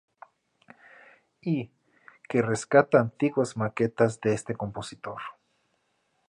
I", 1.53 1.69
que 2.27 2.41
rescata 2.41 2.97
antiguas 2.99 3.55
maquetas 3.55 4.19
de 4.21 4.33
este 4.33 4.55
compositor. 4.55 5.21